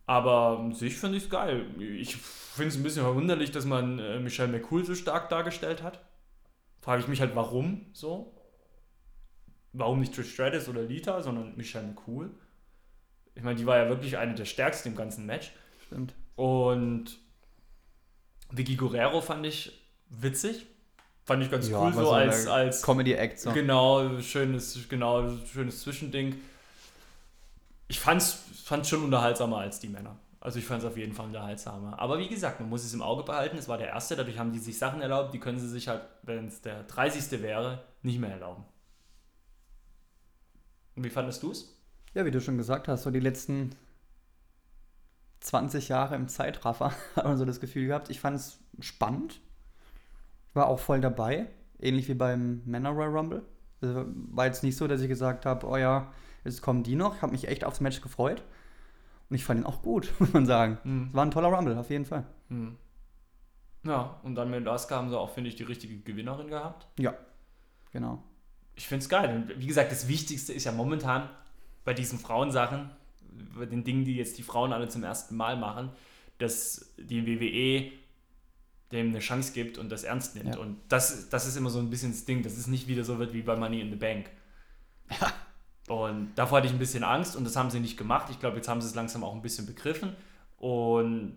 [0.06, 1.66] Aber sich finde ich es geil.
[1.78, 6.02] Ich finde es ein bisschen verwunderlich, dass man äh, Michelle McCool so stark dargestellt hat.
[6.80, 8.40] Frage ich mich halt, warum so?
[9.74, 12.30] Warum nicht Trish Stratus oder Lita, sondern Michelle McCool?
[13.34, 15.52] Ich meine, die war ja wirklich eine der stärksten im ganzen Match.
[15.84, 16.14] Stimmt.
[16.36, 17.18] Und
[18.50, 19.72] Vicky Guerrero fand ich
[20.08, 20.66] witzig.
[21.24, 23.40] Fand ich ganz Ja, cool so so als, als Comedy-Act.
[23.40, 23.52] So.
[23.52, 26.36] genau, schönes, genau, schönes Zwischending.
[27.88, 30.16] Ich fand's, fand's schon unterhaltsamer als die Männer.
[30.40, 31.98] Also ich fand es auf jeden Fall unterhaltsamer.
[31.98, 33.56] Aber wie gesagt, man muss es im Auge behalten.
[33.58, 36.02] Es war der erste, dadurch haben die sich Sachen erlaubt, die können sie sich halt,
[36.22, 37.42] wenn es der 30.
[37.42, 38.64] wäre, nicht mehr erlauben.
[40.94, 41.76] Und wie fandest du es?
[42.14, 43.74] Ja, wie du schon gesagt hast, so die letzten
[45.46, 48.10] 20 Jahre im Zeitraffer hat man so das Gefühl gehabt.
[48.10, 49.40] Ich fand es spannend.
[50.54, 51.46] War auch voll dabei.
[51.78, 53.42] Ähnlich wie beim Männer Royal Rumble.
[53.80, 56.12] Also war jetzt nicht so, dass ich gesagt habe, oh ja,
[56.44, 57.16] jetzt kommen die noch.
[57.16, 58.42] Ich habe mich echt aufs Match gefreut.
[59.30, 60.78] Und ich fand ihn auch gut, muss man sagen.
[60.82, 61.08] Hm.
[61.10, 62.26] Es war ein toller Rumble, auf jeden Fall.
[62.48, 62.76] Hm.
[63.84, 66.88] Ja, und dann mit Asuka haben sie auch, finde ich, die richtige Gewinnerin gehabt.
[66.98, 67.14] Ja,
[67.92, 68.24] genau.
[68.74, 69.32] Ich finde es geil.
[69.32, 71.28] Und wie gesagt, das Wichtigste ist ja momentan
[71.84, 72.90] bei diesen Frauensachen,
[73.56, 75.90] bei den Dingen, die jetzt die Frauen alle zum ersten Mal machen,
[76.38, 77.92] dass die WWE
[78.92, 80.54] dem eine Chance gibt und das ernst nimmt.
[80.54, 80.60] Ja.
[80.60, 83.18] Und das, das ist immer so ein bisschen das Ding, dass es nicht wieder so
[83.18, 84.30] wird wie bei Money in the Bank.
[85.88, 88.28] Und davor hatte ich ein bisschen Angst und das haben sie nicht gemacht.
[88.30, 90.14] Ich glaube, jetzt haben sie es langsam auch ein bisschen begriffen.
[90.56, 91.36] Und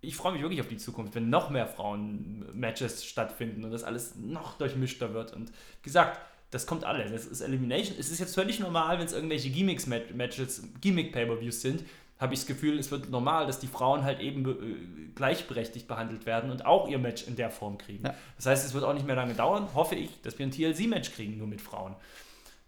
[0.00, 4.14] ich freue mich wirklich auf die Zukunft, wenn noch mehr Frauen-Matches stattfinden und das alles
[4.16, 5.32] noch durchmischter wird.
[5.32, 7.12] Und wie gesagt, das kommt alles.
[7.12, 7.96] Das ist Elimination.
[7.98, 11.84] Es ist jetzt völlig normal, wenn es irgendwelche Gimmicks-Matches, Gimmick-Pay-Per-Views sind,
[12.18, 16.26] habe ich das Gefühl, es wird normal, dass die Frauen halt eben äh, gleichberechtigt behandelt
[16.26, 18.04] werden und auch ihr Match in der Form kriegen.
[18.04, 18.14] Ja.
[18.36, 21.12] Das heißt, es wird auch nicht mehr lange dauern, hoffe ich, dass wir ein TLC-Match
[21.12, 21.96] kriegen, nur mit Frauen.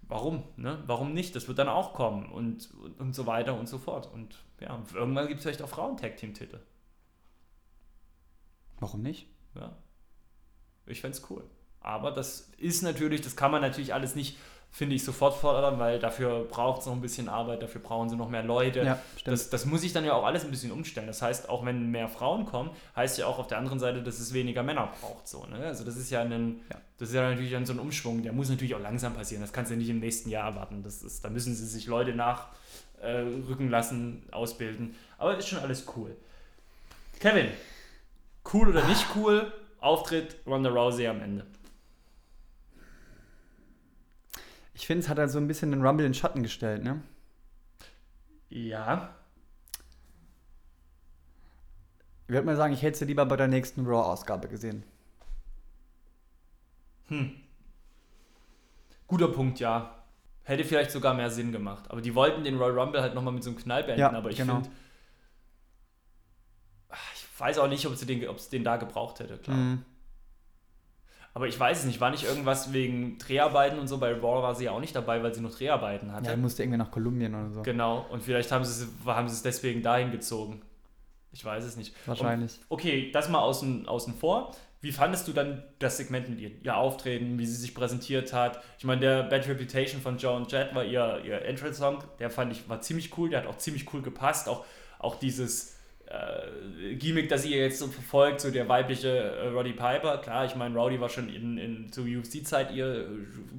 [0.02, 0.42] Warum?
[0.56, 0.82] Ne?
[0.86, 1.36] Warum nicht?
[1.36, 4.10] Das wird dann auch kommen und, und, und so weiter und so fort.
[4.12, 6.58] Und ja, irgendwann gibt es vielleicht auch Frauen-Tag-Team-Titel.
[8.80, 9.26] Warum nicht?
[9.54, 9.76] Ja.
[10.86, 11.44] Ich fände es cool.
[11.82, 14.36] Aber das ist natürlich, das kann man natürlich alles nicht,
[14.70, 18.16] finde ich, sofort fordern, weil dafür braucht es noch ein bisschen Arbeit, dafür brauchen sie
[18.16, 18.82] noch mehr Leute.
[18.82, 18.98] Ja.
[19.24, 21.06] Das, das muss ich dann ja auch alles ein bisschen umstellen.
[21.06, 24.18] Das heißt, auch wenn mehr Frauen kommen, heißt ja auch auf der anderen Seite, dass
[24.18, 25.28] es weniger Männer braucht.
[25.28, 25.66] So, ne?
[25.66, 26.76] Also das ist ja ein, Ja.
[26.98, 29.42] das ist ja natürlich dann so ein Umschwung, der muss natürlich auch langsam passieren.
[29.42, 30.82] Das kannst du ja nicht im nächsten Jahr erwarten.
[30.82, 32.48] Das ist, da müssen sie sich Leute nach,
[33.02, 33.24] äh,
[33.68, 34.94] lassen, ausbilden.
[35.18, 36.16] Aber ist schon alles cool.
[37.20, 37.48] Kevin,
[38.54, 39.52] cool oder nicht cool?
[39.80, 41.44] Auftritt Ronda Rousey am Ende.
[44.74, 47.02] Ich finde, es hat halt so ein bisschen den Rumble in den Schatten gestellt, ne?
[48.48, 49.14] Ja.
[52.26, 54.84] Ich würde mal sagen, ich hätte sie lieber bei der nächsten Raw-Ausgabe gesehen.
[57.08, 57.32] Hm.
[59.06, 60.02] Guter Punkt, ja.
[60.44, 61.90] Hätte vielleicht sogar mehr Sinn gemacht.
[61.90, 64.00] Aber die wollten den Royal Rumble halt nochmal mit so einem Knall beenden.
[64.00, 64.54] Ja, aber ich genau.
[64.54, 64.70] finde.
[67.14, 69.56] Ich weiß auch nicht, ob sie den, es den da gebraucht hätte, klar.
[69.56, 69.84] Mhm.
[71.34, 72.00] Aber ich weiß es nicht.
[72.00, 73.98] War nicht irgendwas wegen Dreharbeiten und so?
[73.98, 76.30] Bei Raw war sie ja auch nicht dabei, weil sie noch Dreharbeiten hatte.
[76.30, 77.62] Ja, musste irgendwie nach Kolumbien oder so.
[77.62, 78.06] Genau.
[78.10, 80.60] Und vielleicht haben sie, es, haben sie es deswegen dahin gezogen.
[81.32, 81.94] Ich weiß es nicht.
[82.06, 82.58] Wahrscheinlich.
[82.58, 84.54] Und, okay, das mal außen, außen vor.
[84.82, 86.50] Wie fandest du dann das Segment mit ihr?
[86.62, 88.62] Ihr Auftreten, wie sie sich präsentiert hat?
[88.78, 92.04] Ich meine, der Bad Reputation von Joan Jett war ihr, ihr Entrance-Song.
[92.18, 93.30] Der fand ich, war ziemlich cool.
[93.30, 94.48] Der hat auch ziemlich cool gepasst.
[94.48, 94.66] Auch,
[94.98, 95.71] auch dieses
[96.12, 100.18] äh, Gimmick, das ihr jetzt so verfolgt, so der weibliche äh, Roddy Piper.
[100.18, 103.06] Klar, ich meine, Rowdy war schon in, in zur UFC-Zeit ihr äh,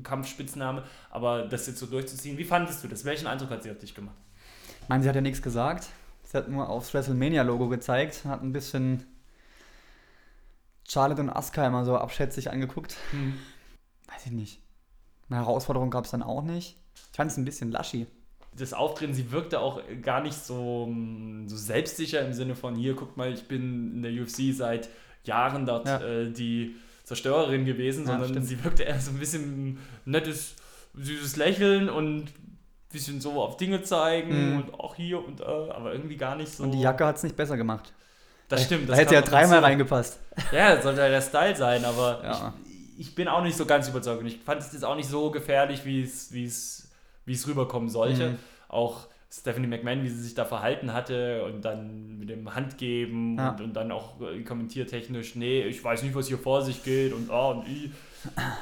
[0.04, 0.84] Kampfspitzname.
[1.10, 3.06] Aber das jetzt so durchzuziehen, wie fandest du das?
[3.06, 4.16] Welchen Eindruck hat sie auf dich gemacht?
[4.82, 5.90] Ich meine, sie hat ja nichts gesagt.
[6.24, 9.04] Sie hat nur aufs WrestleMania-Logo gezeigt, hat ein bisschen
[10.88, 12.98] Charlotte und Asuka immer so abschätzig angeguckt.
[13.12, 13.34] Hm.
[14.08, 14.62] Weiß ich nicht.
[15.30, 16.78] Eine Herausforderung gab es dann auch nicht.
[16.96, 18.06] Ich fand es ein bisschen laschi.
[18.58, 22.96] Das Auftreten, sie wirkte auch gar nicht so, mm, so selbstsicher im Sinne von, hier,
[22.96, 24.90] guck mal, ich bin in der UFC seit
[25.24, 26.02] Jahren dort Ja.
[26.02, 28.46] äh, die Zerstörerin gewesen, Ja, sondern stimmt.
[28.48, 30.56] sie wirkte eher so ein bisschen nettes,
[30.96, 32.30] süßes Lächeln und ein
[32.92, 34.58] bisschen so auf Dinge zeigen Mhm.
[34.58, 36.64] und auch hier und äh, aber irgendwie gar nicht so.
[36.64, 37.92] Und die Jacke hat es nicht besser gemacht.
[38.50, 38.84] das stimmt.
[38.84, 40.20] Da das hätte ja dreimal reingepasst.
[40.52, 42.54] Ja, das sollte ja der Style sein, aber Ja.
[42.98, 44.22] ich, ich bin auch nicht so ganz überzeugt.
[44.22, 46.32] Und ich fand es jetzt auch nicht so gefährlich, wie es,
[47.26, 48.32] wie es, rüberkommen sollte.
[48.32, 48.40] Mhm.
[48.70, 53.50] Auch Stephanie McMahon, wie sie sich da verhalten hatte und dann mit dem Handgeben Ja.
[53.52, 57.14] und, und dann auch äh, kommentiertechnisch, nee, ich weiß nicht, was hier vor sich geht
[57.14, 57.92] und ah und i.
[58.36, 58.54] Ah,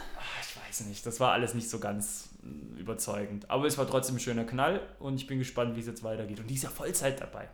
[0.41, 3.49] Ich weiß nicht, das war alles nicht so ganz mm, überzeugend.
[3.49, 6.39] Aber es war trotzdem ein schöner Knall und ich bin gespannt, wie es jetzt weitergeht.
[6.39, 7.49] Und die ist ja Vollzeit dabei.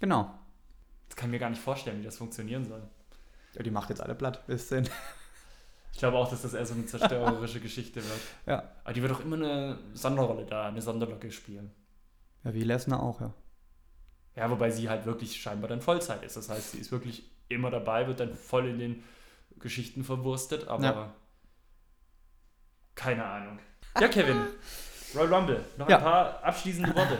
[0.00, 0.32] Genau.
[1.08, 2.82] Das kann ich mir gar nicht vorstellen, wie das funktionieren soll.
[3.54, 4.46] Ja, die macht jetzt alle platt.
[4.46, 4.88] Bis denn.
[6.04, 8.20] Ich glaube auch, dass das eher so eine zerstörerische Geschichte wird.
[8.44, 8.70] Ja.
[8.84, 11.70] Aber die wird doch immer eine Sonderrolle da, eine Sonderlocke spielen.
[12.44, 13.32] Ja, wie Lesnar auch, ja.
[14.36, 16.36] Ja, wobei sie halt wirklich scheinbar dann Vollzeit ist.
[16.36, 19.02] Das heißt, sie ist wirklich immer dabei, wird dann voll in den
[19.60, 21.14] Geschichten verwurstet, aber Ja.
[22.94, 23.58] keine Ahnung.
[23.98, 24.36] Ja, Kevin,
[25.14, 25.96] Royal Rumble, noch Ja.
[25.96, 27.16] ein paar abschließende Worte.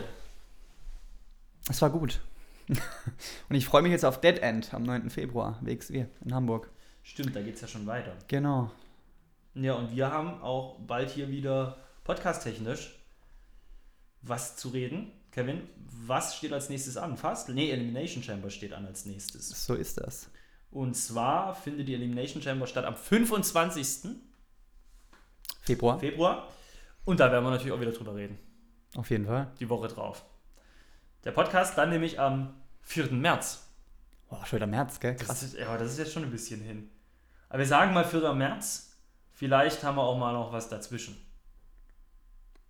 [1.71, 2.21] Es war gut.
[3.49, 5.09] Und ich freue mich jetzt auf Dead End am 9.
[5.09, 6.69] Februar, WXW in Hamburg.
[7.07, 8.13] Stimmt, da geht es ja schon weiter.
[8.27, 8.71] Genau.
[9.53, 12.95] Ja, und wir haben auch bald hier wieder podcast-technisch
[14.23, 15.11] was zu reden.
[15.31, 15.69] Kevin,
[16.07, 17.15] was steht als nächstes an?
[17.15, 17.49] Fast?
[17.49, 19.49] Nee, Elimination Chamber steht an als nächstes.
[19.65, 20.29] So ist das.
[20.71, 24.15] Und zwar findet die Elimination Chamber statt am 25.
[25.61, 26.47] Februar, Februar.
[27.05, 28.39] Und da werden wir natürlich auch wieder drüber reden.
[28.95, 29.51] auf jeden Fall.
[29.59, 30.25] Die Woche drauf.
[31.23, 33.11] Der Podcast dann nämlich am 4.
[33.11, 33.67] März.
[34.27, 35.15] Boah, schon wieder März, gell?
[35.15, 35.43] Das Krass.
[35.43, 36.89] ist, ja, das ist jetzt schon ein bisschen hin.
[37.49, 38.33] Aber wir sagen mal 4.
[38.33, 38.97] März.
[39.31, 41.17] Vielleicht haben wir auch mal noch was dazwischen.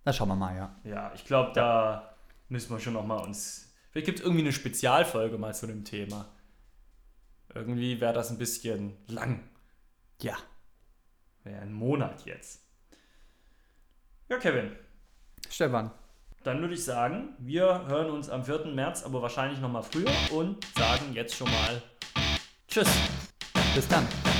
[0.04, 0.76] Na, schauen wir mal, ja.
[0.84, 2.16] Ja, ich glaube, da
[2.48, 3.74] müssen wir schon noch mal uns.
[3.90, 6.26] Vielleicht gibt es irgendwie eine Spezialfolge mal zu dem Thema.
[7.54, 9.48] Irgendwie wäre das ein bisschen lang.
[10.20, 10.36] Ja.
[11.44, 12.62] Wäre ein Monat jetzt.
[14.28, 14.76] Ja, Kevin.
[15.48, 15.90] Stefan.
[16.42, 18.66] Dann würde ich sagen, wir hören uns am 4.
[18.66, 21.82] März, aber wahrscheinlich noch mal früher und sagen jetzt schon mal
[22.68, 22.88] Tschüss.
[23.74, 24.06] Bis dann.